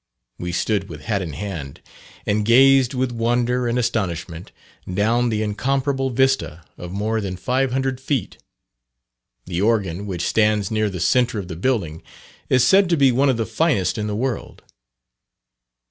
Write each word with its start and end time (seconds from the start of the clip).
We 0.39 0.51
stood 0.51 0.89
with 0.89 1.01
hat 1.01 1.21
in 1.21 1.33
hand, 1.33 1.79
and 2.25 2.43
gazed 2.43 2.95
with 2.95 3.11
wonder 3.11 3.67
and 3.67 3.77
astonishment 3.77 4.51
down 4.91 5.29
the 5.29 5.43
incomparable 5.43 6.09
vista 6.09 6.65
of 6.75 6.91
more 6.91 7.21
than 7.21 7.35
five 7.37 7.71
hundred 7.71 8.01
feet. 8.01 8.39
The 9.45 9.61
organ, 9.61 10.07
which 10.07 10.25
stands 10.27 10.71
near 10.71 10.89
the 10.89 10.99
centre 10.99 11.37
of 11.37 11.49
the 11.49 11.55
building, 11.55 12.01
is 12.49 12.63
said 12.63 12.89
to 12.89 12.97
be 12.97 13.11
one 13.11 13.29
of 13.29 13.37
the 13.37 13.45
finest 13.45 13.99
in 13.99 14.07
the 14.07 14.15
world. 14.15 14.63